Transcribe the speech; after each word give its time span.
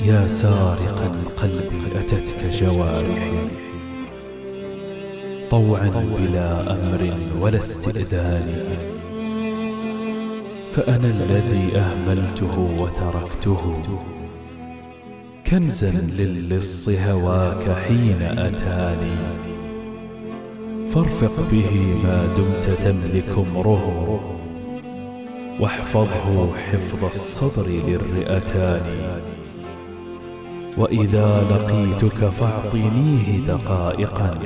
يا 0.00 0.26
سارق 0.26 1.02
القلب 1.02 1.72
أتتك 1.96 2.50
جوارحي. 2.50 3.48
طوعا 5.50 5.88
بلا 5.88 6.74
أمر 6.74 7.14
ولا 7.40 7.58
استئذان. 7.58 8.76
فأنا 10.70 11.08
الذي 11.10 11.76
أهملته 11.76 12.58
وتركته. 12.80 13.82
كنزا 15.46 16.00
للص 16.22 16.88
هواك 16.88 17.76
حين 17.88 18.22
أتاني. 18.22 19.16
فارفق 20.88 21.50
به 21.50 21.96
ما 22.04 22.26
دمت 22.36 22.70
تملك 22.84 23.28
امره 23.38 24.20
واحفظه 25.60 26.56
حفظ 26.56 27.04
الصدر 27.04 27.66
للرئتان. 27.88 29.01
وإذا 30.78 31.46
لقيتك 31.50 32.24
فاعطنيه 32.24 33.38
دقائقا 33.46 34.38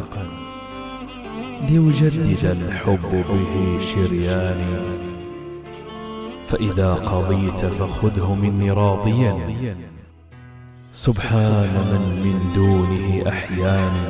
ليجدد 1.68 2.44
الحب 2.44 3.12
به 3.12 3.78
شرياني. 3.78 4.76
فإذا 6.46 6.94
قضيت 6.94 7.64
فخذه 7.64 8.34
مني 8.34 8.70
راضيا. 8.70 9.34
سبحان 10.92 11.74
من 11.90 12.04
من 12.24 12.52
دونه 12.54 13.28
أحياني 13.28 14.08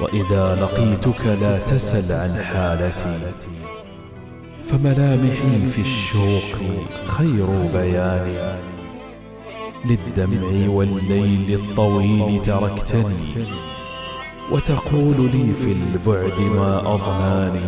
وإذا 0.00 0.54
لقيتك 0.62 1.26
لا 1.26 1.58
تسل 1.58 2.12
عن 2.12 2.42
حالتي. 2.44 3.14
فملامحي 4.68 5.66
في 5.66 5.80
الشوق 5.80 6.52
خير 7.06 7.46
بيان 7.72 8.58
للدمع 9.84 10.68
والليل 10.68 11.60
الطويل 11.60 12.42
تركتني. 12.42 13.46
وتقول 14.50 15.30
لي 15.32 15.54
في 15.54 15.72
البعد 15.72 16.40
ما 16.40 16.94
أضناني. 16.94 17.66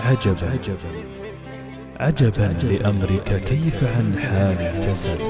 عجبا. 0.00 0.52
عجبا 2.00 2.48
لأمرك 2.66 3.40
كيف 3.40 3.84
عن 3.84 4.18
حالي 4.18 4.80
تسد. 4.80 5.26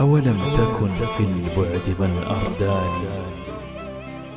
أولم 0.00 0.52
تكن 0.54 0.94
في 0.94 1.20
البعد 1.20 1.96
من 2.00 2.18
أرداني. 2.18 3.26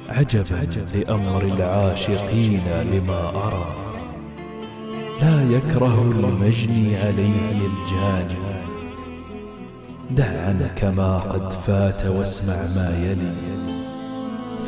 عجبا 0.10 0.62
لأمر 0.96 1.44
العاشقين 1.44 2.62
لما 2.94 3.30
أرى. 3.30 3.76
لا 5.22 5.58
يكره 5.58 6.02
المجني 6.02 6.96
عليه 6.98 7.52
الجاني. 7.52 8.59
دع 10.12 10.46
عنك 10.48 10.84
ما 10.84 11.18
قد 11.18 11.54
فات 11.54 12.06
واسمع 12.06 12.84
ما 12.84 12.98
يلي. 12.98 13.34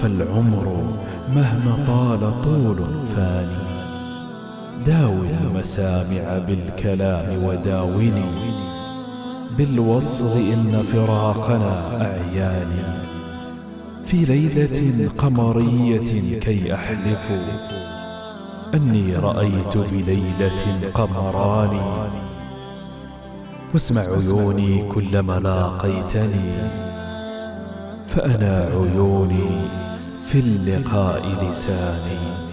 فالعمر 0.01 0.95
مهما 1.35 1.85
طال 1.87 2.41
طول 2.41 2.85
فاني. 3.15 3.71
داوي 4.85 5.29
المسامع 5.29 6.45
بالكلام 6.47 7.43
وداوني 7.43 8.31
بالوصل 9.57 10.39
إن 10.39 10.83
فراقنا 10.83 12.01
أعياني. 12.01 13.01
في 14.05 14.17
ليلة 14.17 15.09
قمرية 15.17 16.39
كي 16.39 16.73
أحلف. 16.73 17.31
أني 18.73 19.15
رأيت 19.15 19.77
بليلة 19.77 20.89
قمران 20.93 21.79
واسمع 23.73 24.01
عيوني 24.01 24.91
كلما 24.93 25.39
لاقيتني 25.39 26.51
فأنا 28.07 28.69
عيوني 28.73 29.69
في 30.27 30.39
اللقاء 30.39 31.49
لساني. 31.49 32.50